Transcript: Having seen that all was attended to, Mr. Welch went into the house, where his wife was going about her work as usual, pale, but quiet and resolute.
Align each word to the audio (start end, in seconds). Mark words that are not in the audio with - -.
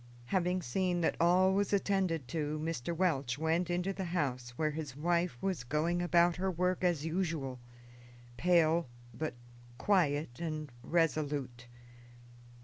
Having 0.25 0.63
seen 0.63 1.01
that 1.01 1.15
all 1.21 1.53
was 1.53 1.71
attended 1.71 2.27
to, 2.29 2.57
Mr. 2.57 2.91
Welch 2.91 3.37
went 3.37 3.69
into 3.69 3.93
the 3.93 4.05
house, 4.05 4.49
where 4.57 4.71
his 4.71 4.95
wife 4.95 5.37
was 5.43 5.63
going 5.63 6.01
about 6.01 6.37
her 6.37 6.49
work 6.49 6.83
as 6.83 7.05
usual, 7.05 7.59
pale, 8.35 8.87
but 9.13 9.35
quiet 9.77 10.39
and 10.39 10.71
resolute. 10.81 11.67